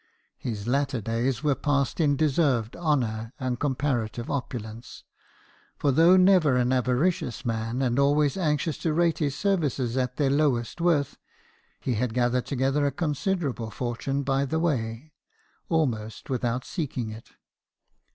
[0.39, 5.03] His later days were passed in deserved honour and comparative opulence;
[5.77, 10.31] for though never an avaricious man, and always anxious to rate his services at their
[10.31, 11.19] lowest worth,
[11.79, 15.13] he had gathered together a considerable fortune by the way,
[15.69, 17.33] almost without seeking it.